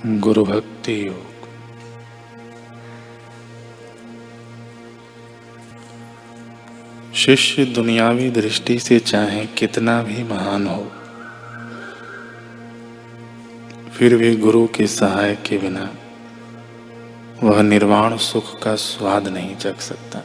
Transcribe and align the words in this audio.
गुरु 0.00 0.44
भक्ति 0.44 0.94
योग। 1.06 1.26
शिष्य 7.14 7.64
दुनियावी 7.64 8.30
दृष्टि 8.30 8.78
से 8.78 8.98
चाहे 8.98 9.44
कितना 9.46 10.02
भी 10.02 10.22
महान 10.22 10.66
हो, 10.66 10.86
फिर 13.90 14.16
भी 14.16 14.34
गुरु 14.36 14.66
के 14.66 14.86
सहाय 14.86 15.34
के 15.46 15.58
बिना 15.58 15.88
वह 17.42 17.62
निर्वाण 17.62 18.16
सुख 18.16 18.58
का 18.62 18.74
स्वाद 18.80 19.28
नहीं 19.28 19.56
चख 19.56 19.80
सकता। 19.80 20.22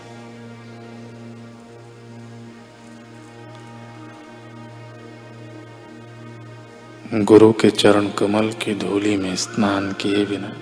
गुरु 7.16 7.54
के 7.54 7.70
चरण 7.72 8.10
कमल 8.10 8.52
की 8.52 8.76
धूली 8.76 9.18
में 9.18 9.36
स्नान 9.36 9.94
किए 9.94 10.26
बिना। 10.26 10.54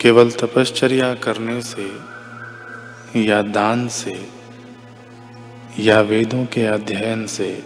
केवल 0.00 0.30
तपश्चर्या 0.30 1.14
करने 1.14 1.62
से 1.62 1.98
या 3.22 3.42
दान 3.42 3.88
से 3.88 4.28
या 5.78 6.00
वेदों 6.00 6.46
के 6.46 6.62
अध्ययन 6.62 7.26
से 7.26 7.64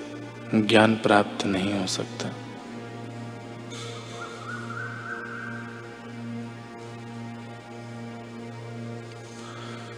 ज्ञान 0.55 0.95
प्राप्त 0.95 1.47
नहीं 1.47 1.81
हो 1.81 1.87
सकता। 1.87 2.31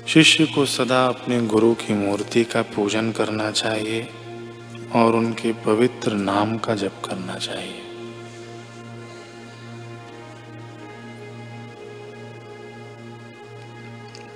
शिष्य 0.06 0.46
को 0.46 0.66
सदा 0.66 1.06
अपने 1.06 1.46
गुरु 1.46 1.74
की 1.74 1.94
मूर्ति 1.94 2.44
का 2.44 2.62
पूजन 2.62 3.12
करना 3.12 3.50
चाहिए। 3.50 4.08
और 4.94 5.16
उनके 5.16 5.52
पवित्र 5.52 6.12
नाम 6.12 6.58
का 6.58 6.74
जप 6.74 7.02
करना 7.04 7.34
चाहिए। 7.34 7.82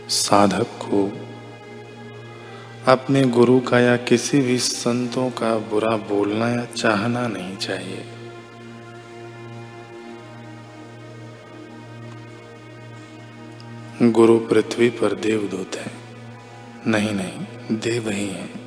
साधक 0.08 0.62
को 0.62 1.18
अपने 2.92 3.24
गुरु 3.24 3.60
का 3.60 3.80
या 3.80 3.96
किसी 3.96 4.40
भी 4.40 4.58
संतों 4.58 5.30
का 5.30 5.58
बुरा 5.58 5.96
बोलना 5.96 6.48
या 6.48 6.64
चाहना 6.64 7.26
नहीं 7.26 7.56
चाहिए। 7.56 8.06
गुरु 14.02 14.38
पृथ्वी 14.38 14.90
पर 14.90 15.14
देवदूत 15.14 15.76
है। 15.76 15.92
नहीं 16.86 17.12
नहीं, 17.12 17.46
देव 17.76 18.10
ही 18.10 18.28
है। 18.28 18.63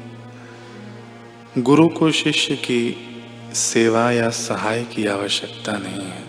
गुरु 1.57 1.89
को 1.89 2.11
शिष्य 2.11 2.55
की 2.55 3.09
सेवा 3.53 4.11
या 4.11 4.29
सहाय 4.29 4.83
की 4.83 5.07
आवश्यकता 5.07 5.77
नहीं 5.77 6.05
है। 6.05 6.23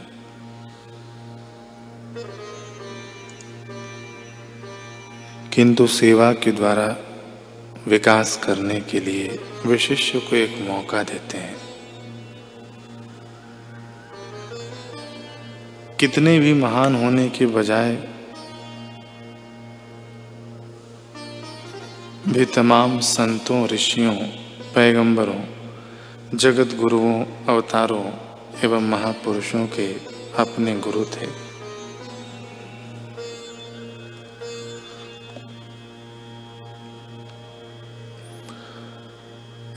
किंतु 5.50 5.86
सेवा 5.86 6.32
के 6.32 6.52
द्वारा 6.52 6.96
विकास 7.86 8.40
करने 8.44 8.80
के 8.80 9.00
लिए 9.00 9.40
वे 9.66 9.78
शिष्य 9.78 10.18
को 10.18 10.36
एक 10.36 10.58
मौका 10.68 11.02
देते 11.02 11.38
हैं। 11.38 11.56
कितने 16.00 16.38
भी 16.38 16.54
महान 16.54 16.96
होने 16.96 17.28
के 17.28 17.46
बजाय 17.46 17.96
भी 22.28 22.44
तमाम 22.44 22.98
संतों, 22.98 23.68
ऋषियों 23.68 24.47
पैगंबरों 24.78 25.40
जगत 26.38 26.74
गुरुओं 26.76 27.24
अवतारों 27.48 28.10
एवं 28.64 28.80
महापुरुषों 28.80 29.66
के 29.66 29.92
अपने 30.38 30.76
गुरु 30.76 31.04
थे। 31.04 31.26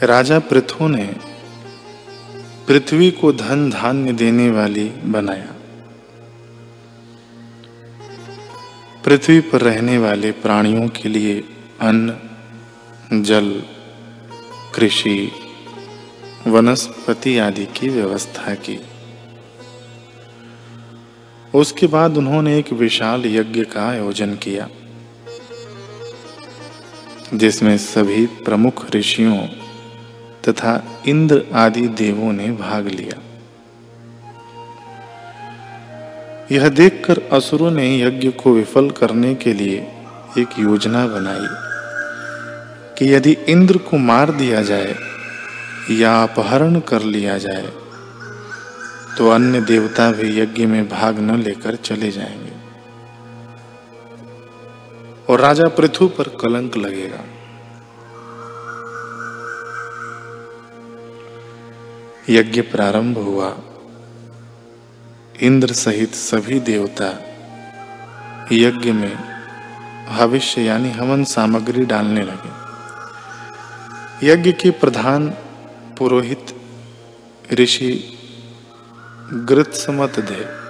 राजा 0.05 0.39
पृथु 0.39 0.87
ने 0.87 1.15
पृथ्वी 2.67 3.11
को 3.11 3.33
धन 3.33 3.69
धान्य 3.69 4.13
देने 4.13 4.49
वाली 4.49 4.89
बनाया। 4.89 5.55
पृथ्वी 9.05 9.39
पर 9.39 9.61
रहने 9.61 9.97
वाले 9.97 10.31
प्राणियों 10.31 10.87
के 10.87 11.09
लिए 11.09 11.43
अन्न, 11.81 13.23
जल 13.23 13.63
कृषि, 14.75 15.31
वनस्पति 16.47 17.37
आदि 17.37 17.65
की 17.65 17.89
व्यवस्था 17.89 18.53
की। 18.55 18.79
उसके 21.55 21.87
बाद 21.87 22.17
उन्होंने 22.17 22.59
एक 22.59 22.73
विशाल 22.73 23.25
यज्ञ 23.25 23.63
का 23.63 23.89
आयोजन 23.89 24.35
किया, 24.35 24.69
जिसमें 27.33 27.77
सभी 27.77 28.25
प्रमुख 28.25 28.95
ऋषियों 28.95 29.37
तथा 30.47 31.01
इंद्र 31.07 31.45
आदि 31.53 31.87
देवों 31.87 32.33
ने 32.33 32.51
भाग 32.51 32.87
लिया। 32.87 33.21
यह 36.51 36.69
देखकर 36.69 37.21
असुरों 37.31 37.71
ने 37.71 38.01
यज्ञ 38.01 38.29
को 38.31 38.53
विफल 38.53 38.89
करने 38.89 39.35
के 39.35 39.53
लिए 39.53 39.87
एक 40.37 40.59
योजना 40.59 41.07
बनाई। 41.07 41.70
कि 43.01 43.13
यदि 43.13 43.31
इंद्र 43.31 43.77
को 43.77 43.97
मार 43.97 44.31
दिया 44.31 44.61
जाए 44.61 44.95
या 45.91 46.23
अपहरण 46.23 46.79
कर 46.79 47.01
लिया 47.01 47.37
जाए 47.37 47.71
तो 49.17 49.29
अन्य 49.29 49.61
देवता 49.61 50.11
भी 50.11 50.39
यज्ञ 50.39 50.65
में 50.65 50.89
भाग 50.89 51.19
न 51.19 51.39
लेकर 51.39 51.75
चले 51.75 52.11
जाएँगे। 52.11 52.51
और 55.29 55.39
राजा 55.39 55.67
पृथु 55.67 56.07
पर 56.07 56.23
कलंक 56.23 56.77
लगेगा। 56.77 57.19
यज्ञ 62.29 62.61
प्रारंभ 62.61 63.17
हुआ। 63.17 63.57
इंद्र 65.41 65.73
सहित 65.73 66.13
सभी 66.13 66.59
देवता 66.59 67.19
यज्ञ 68.51 68.91
में 68.91 69.17
भविष्य 70.09 70.61
यानी 70.61 70.91
हवन 70.91 71.23
सामग्री 71.23 71.85
डालने 71.85 72.21
लगे। 72.21 72.70
यज्ञ 74.23 74.51
के 74.51 74.69
प्रधान 74.69 75.29
पुरोहित 75.97 76.45
ऋषि 77.53 78.17
गृत्समत 79.33 80.19
दे 80.19 80.61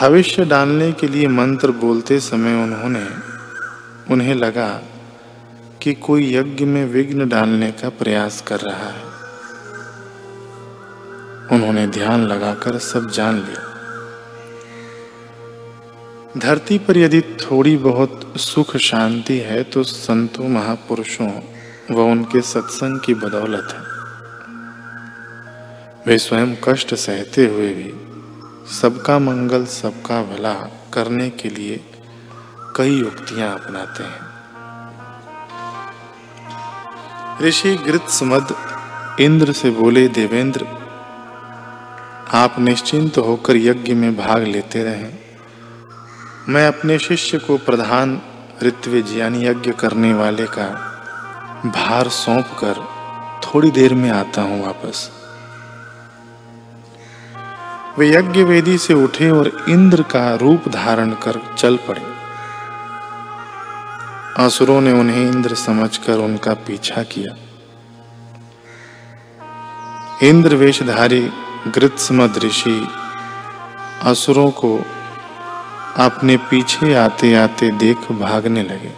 भविष्य 0.00 0.44
डालने 0.44 0.92
के 0.92 1.08
लिए 1.08 1.28
मंत्र 1.28 1.70
बोलते 1.70 2.20
समय 2.20 2.62
उन्होंने 2.62 3.08
उन्हें 4.10 4.34
लगा 4.34 4.82
कि 5.82 5.94
कोई 5.94 6.34
यज्ञ 6.34 6.64
में 6.64 6.84
विघ्न 6.84 7.28
डालने 7.28 7.72
का 7.72 7.88
प्रयास 7.88 8.40
कर 8.40 8.60
रहा 8.60 8.90
है। 8.90 9.04
उन्होंने 11.52 11.86
ध्यान 11.86 12.26
लगाकर 12.26 12.78
सब 12.78 13.10
जान 13.10 13.34
लिया। 13.34 13.75
धरती 16.36 16.78
पर 16.78 16.98
यदि 16.98 17.20
थोड़ी 17.20 17.76
बहुत 17.76 18.34
सुख 18.36 18.76
शांति 18.76 19.38
है 19.38 19.62
तो 19.62 19.82
संतों, 19.82 20.48
महापुरुषों 20.48 21.30
व 21.90 22.00
उनके 22.00 22.40
सत्संग 22.40 23.00
की 23.00 23.14
बदौलत 23.14 23.68
है। 23.72 23.80
वे 26.06 26.18
स्वयं 26.18 26.56
कष्ट 26.64 26.94
सहते 26.94 27.46
हुए 27.46 27.68
भी, 27.74 27.92
सबका 28.74 29.18
मंगल, 29.18 29.64
सबका 29.64 30.22
भला 30.22 30.54
करने 30.94 31.30
के 31.30 31.48
लिए 31.48 31.80
कई 32.76 32.98
युक्तियाँ 32.98 33.52
अपनाते 33.54 34.02
हैं। 34.02 34.24
ऋषि 37.42 37.74
गृत्समद 37.76 38.54
इंद्र 39.20 39.52
से 39.52 39.70
बोले, 39.70 40.08
देवेंद्र, 40.08 40.66
आप 42.32 42.58
निश्चिंत 42.58 43.18
होकर 43.18 43.56
यज्ञ 43.56 43.94
में 43.94 44.16
भाग 44.16 44.42
लेते 44.42 44.84
रहें। 44.84 45.25
मैं 46.48 46.66
अपने 46.68 46.98
शिष्य 46.98 47.38
को 47.38 47.58
प्रधान 47.58 48.20
ऋत्विज 48.62 49.16
यानी 49.16 49.46
यज्ञ 49.46 49.72
करने 49.72 50.14
वाले 50.14 50.46
का 50.46 50.66
भार 51.66 52.08
सौंप 52.08 52.46
कर 52.64 52.74
थोड़ी 53.44 53.70
देर 53.70 53.94
में 53.94 54.10
आता 54.10 54.42
हूँ 54.42 54.66
वापस। 54.66 55.10
वे 57.98 58.10
यज्ञ 58.10 58.42
वेदी 58.42 58.78
से 58.78 58.94
उठे 58.94 59.30
और 59.30 59.66
इंद्र 59.68 60.02
का 60.02 60.34
रूप 60.34 60.68
धारण 60.68 61.10
कर 61.10 61.40
चल 61.58 61.76
पड़े। 61.76 62.02
असुरों 64.44 64.80
ने 64.80 64.92
उन्हें 64.92 65.30
इंद्र 65.32 65.54
समझकर 65.54 66.18
उनका 66.18 66.54
पीछा 66.54 67.02
किया। 67.02 67.36
इंद्र 70.22 70.56
वेशधारी 70.56 71.30
गृत्समद 71.68 72.38
ऋषि 72.38 72.88
असुरों 74.02 74.50
को 74.50 74.80
अपने 75.98 76.36
पीछे 76.36 76.94
आते 76.94 77.34
आते 77.34 77.70
देख 77.70 78.10
भागने 78.12 78.62
लगे। 78.62 78.92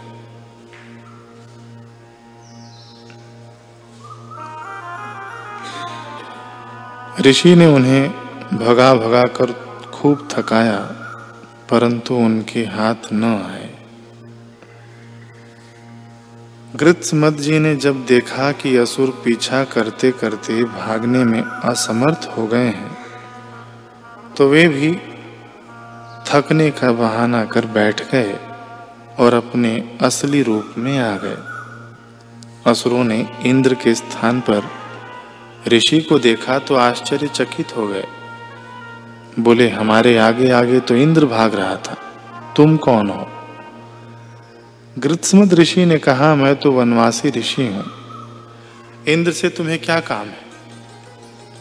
ऋषि 7.21 7.55
ने 7.55 7.67
उन्हें 7.67 8.11
भगा 8.55 8.95
भगा 8.95 9.25
कर 9.37 9.53
खूब 9.95 10.29
थकाया, 10.33 10.79
परंतु 11.71 12.15
उनके 12.17 12.61
हाथ 12.67 13.13
न 13.13 13.25
आए। 13.25 13.71
गृत्समत 16.77 17.35
जी 17.35 17.59
ने 17.59 17.75
जब 17.77 18.05
देखा 18.07 18.51
कि 18.53 18.77
असुर 18.77 19.11
पीछा 19.25 19.63
करते 19.65 20.11
करते 20.13 20.65
भागने 20.65 21.25
में 21.25 21.43
असमर्थ 21.43 22.29
हो 22.37 22.47
गए 22.47 22.67
हैं 22.67 22.97
तो 24.37 24.49
वे 24.49 24.67
भी 24.69 24.91
थकने 26.33 26.71
का 26.71 26.93
बहाना 26.93 27.45
कर 27.45 27.67
बैठ 27.67 28.13
गए 28.13 28.39
और 29.19 29.35
अपने 29.35 29.99
असली 30.03 30.43
रूप 30.43 30.75
में 30.79 30.99
आ 30.99 31.17
गए। 31.17 31.37
असुरों 32.71 33.05
ने 33.05 33.29
इंद्र 33.47 33.75
के 33.75 33.95
स्थान 33.95 34.41
पर 34.41 34.63
ऋषि 35.69 36.01
को 36.01 36.19
देखा 36.19 36.59
तो 36.59 36.75
आश्चर्यचकित 36.75 37.77
हो 37.77 37.89
गए। 37.89 38.05
बोले, 39.39 39.69
हमारे 39.69 40.19
आगे 40.19 40.51
आगे 40.51 40.81
तो 40.81 40.97
इंद्र 40.97 41.27
भाग 41.27 41.55
रहा 41.55 41.77
था। 41.77 41.97
तुम 42.57 42.77
कौन 42.77 43.11
हो? 43.11 43.27
गृत्समत 44.99 45.55
ऋषि 45.55 45.87
ने 45.87 45.99
कहा, 45.99 46.35
मैं 46.35 46.57
तो 46.57 46.73
वनवासी 46.73 47.31
ऋषि 47.31 47.67
हूँ। 47.67 47.85
इंद्र 49.09 49.33
से 49.33 49.49
तुम्हें 49.49 49.79
क्या 49.79 50.01
काम 50.01 50.27
है? 50.27 50.49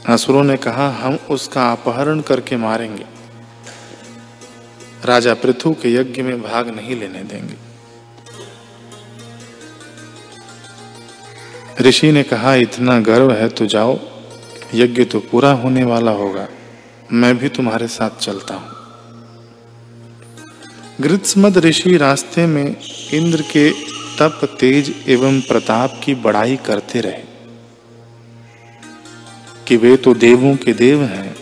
असुरों 0.10 0.44
ने 0.44 0.58
कहा, 0.58 0.90
हम 0.90 1.20
उसका 1.30 1.72
अपहरण 1.72 2.22
करके 2.22 2.58
मारेंगे। 2.58 3.17
राजा 5.06 5.34
पृथु 5.34 5.74
के 5.74 5.94
यज्ञ 5.94 6.22
में 6.22 6.42
भाग 6.42 6.76
नहीं 6.76 6.96
लेने 6.96 7.24
देंगे। 7.24 7.68
ऋषि 11.84 12.12
ने 12.12 12.24
कहा, 12.24 12.56
इतना 12.56 13.00
गर्व 13.00 13.32
है 13.32 13.50
तो 13.50 13.66
जाओ। 13.66 14.00
यज्ञ 14.74 15.06
तो 15.06 15.20
पूरा 15.20 15.52
होने 15.52 15.84
वाला 15.84 16.12
होगा। 16.12 16.48
मैं 17.12 17.38
भी 17.38 17.50
तुम्हारे 17.50 17.88
साथ 17.88 18.10
चलता 18.20 18.54
हूँ। 18.54 18.70
गृत्समद 21.02 21.58
ऋषि 21.58 21.98
रास्ते 21.98 22.46
में 22.46 22.76
इंद्र 23.14 23.42
के 23.42 23.72
तप, 24.20 24.58
तेज 24.60 24.96
एवं 25.08 25.42
प्रताप 25.42 26.02
की 26.04 26.16
बड़ाई 26.16 26.58
करते 26.58 27.02
रहे। 27.02 27.28
कि 29.68 29.78
वे 29.78 29.98
तो 29.98 30.14
देवों 30.14 30.56
के 30.56 30.74
देव 30.74 31.04
हैं, 31.04 31.36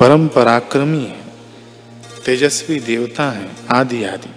परम 0.00 0.28
पराक्रमी 0.28 1.04
हैं। 1.04 1.23
तेजस्वी 2.26 2.80
देवता 2.80 3.30
हैं, 3.30 3.56
आदि 3.70 4.04
आदि। 4.04 4.30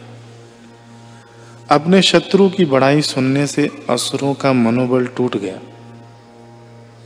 अपने 1.69 2.01
शत्रु 2.01 2.49
की 2.49 2.65
बड़ाई 2.65 3.01
सुनने 3.01 3.47
से 3.47 3.69
असुरों 3.89 4.33
का 4.33 4.53
मनोबल 4.53 5.07
टूट 5.07 5.37
गया 5.37 5.59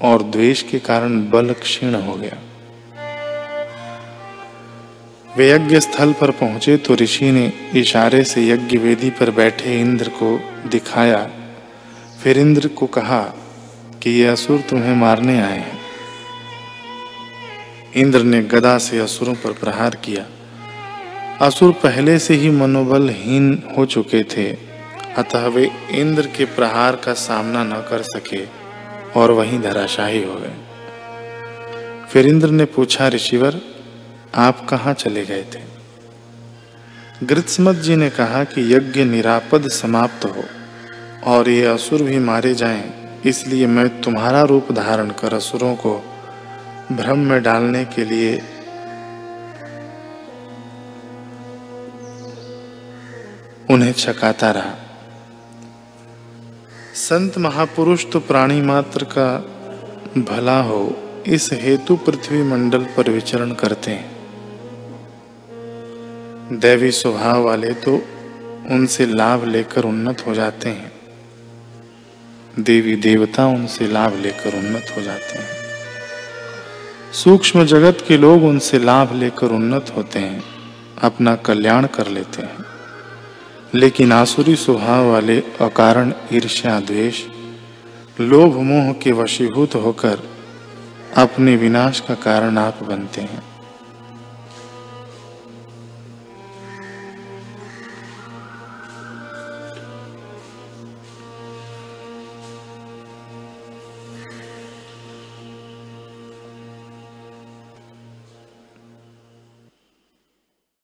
और 0.01 0.23
द्वेष 0.23 0.61
के 0.63 0.79
कारण 0.79 1.29
बल 1.29 1.53
क्षीण 1.53 1.95
हो 1.95 2.15
गया। 2.15 2.37
वे 5.37 5.51
यज्ञ 5.51 5.79
स्थल 5.79 6.13
पर 6.13 6.31
पहुँचे 6.31 6.77
तो 6.77 6.95
ऋषि 6.95 7.31
ने 7.31 7.53
इशारे 7.75 8.23
से 8.23 8.47
यज्ञ 8.47 8.77
वेदी 8.77 9.09
पर 9.09 9.31
बैठे 9.31 9.79
इंद्र 9.81 10.09
को 10.09 10.37
दिखाया। 10.69 11.29
फिर 12.23 12.37
इंद्र 12.37 12.67
को 12.67 12.87
कहा 12.87 13.21
कि 14.03 14.09
ये 14.09 14.27
असुर 14.27 14.61
तुम्हें 14.61 14.95
मारने 14.95 15.41
आए 15.41 15.57
हैं। 15.57 15.79
इंद्र 17.95 18.23
ने 18.23 18.41
गदा 18.41 18.77
से 18.77 18.99
असुरों 18.99 19.35
पर 19.35 19.51
प्रहार 19.51 19.95
किया। 19.95 20.25
असुर 21.41 21.71
पहले 21.71 22.19
से 22.19 22.33
ही 22.33 22.49
मनोबलहीन 22.49 23.63
हो 23.77 23.85
चुके 23.85 24.23
थे 24.23 24.57
अतः 25.17 25.47
वे 25.47 25.71
इंद्र 25.91 26.27
के 26.27 26.45
प्रहार 26.45 26.95
का 26.95 27.13
सामना 27.13 27.63
न 27.63 27.81
कर 27.89 28.01
सके 28.01 28.45
और 29.19 29.31
वहीं 29.31 29.59
धराशाही 29.61 30.23
हो 30.23 30.35
गए। 30.35 30.53
फिर 32.09 32.27
इंद्र 32.27 32.49
ने 32.49 32.65
पूछा 32.65 33.07
ऋषिवर 33.07 33.61
आप 34.35 34.65
कहाँ 34.69 34.93
चले 34.93 35.25
गए 35.25 35.43
थे? 35.43 35.61
गृत्समत 37.25 37.75
जी 37.75 37.95
ने 37.95 38.09
कहा 38.09 38.43
कि 38.43 38.73
यज्ञ 38.73 39.03
निरापद 39.03 39.69
समाप्त 39.69 40.25
हो 40.25 40.43
और 41.31 41.49
ये 41.49 41.65
असुर 41.65 42.03
भी 42.03 42.19
मारे 42.19 42.53
जाएँ, 42.53 43.19
इसलिए 43.25 43.67
मैं 43.67 44.01
तुम्हारा 44.01 44.43
रूप 44.43 44.71
धारण 44.71 45.09
कर 45.09 45.33
असुरों 45.33 45.75
को 45.75 46.03
भ्रम 46.91 47.19
में 47.19 47.43
डालने 47.43 47.85
के 47.85 48.05
लिए 48.05 48.41
उन्हें 53.71 53.94
छकाता 53.94 54.51
रहा। 54.51 54.75
संत 56.95 57.38
महापुरुष 57.38 58.06
तो 58.06 58.19
प्राणी 58.19 58.62
मात्र 58.62 59.03
का 59.03 59.27
भला 60.18 60.62
हो, 60.62 60.97
इस 61.27 61.50
हेतु 61.53 61.95
पृथ्वी 61.95 62.41
मंडल 62.44 62.83
पर 62.97 63.09
विचरण 63.09 63.51
करते 63.51 63.91
हैं। 63.91 64.09
दैवी 66.59 66.91
स्वभाव 66.91 67.44
वाले 67.44 67.73
तो 67.73 67.95
उनसे 68.69 69.06
लाभ 69.06 69.44
लेकर 69.45 69.83
उन्नत 69.83 70.24
हो 70.27 70.33
जाते 70.33 70.69
हैं। 70.69 70.91
देवी 72.59 72.95
देवता 72.95 73.45
उनसे 73.45 73.88
लाभ 73.88 74.15
लेकर 74.15 74.57
उन्नत 74.57 74.94
हो 74.97 75.01
जाते 75.01 75.38
हैं। 75.38 75.50
सूक्ष्म 77.13 77.65
जगत 77.65 77.97
के 78.07 78.17
लोग 78.17 78.44
उनसे 78.44 78.79
लाभ 78.79 79.13
लेकर 79.15 79.47
उन्नत 79.47 79.94
होते 79.97 80.19
हैं, 80.19 80.44
अपना 81.01 81.35
कल्याण 81.35 81.88
कर 81.88 82.07
लेते 82.07 82.41
हैं। 82.41 82.70
लेकिन 83.73 84.12
आसुरी 84.12 84.56
स्वभाव 84.56 85.12
वाले 85.12 85.39
अकारण 85.39 86.12
ईर्ष्या 86.33 86.79
द्वेष, 86.79 87.23
लोभ 88.19 88.56
मोह 88.56 88.91
के 88.94 89.12
वशीभूत 89.12 89.75
होकर 89.75 90.19
अपने 91.18 91.56
विनाश 91.56 92.00
का 92.00 92.13
कारण 92.13 92.57
आप 92.57 92.83
बनते 92.83 93.21
हैं। 93.21 93.50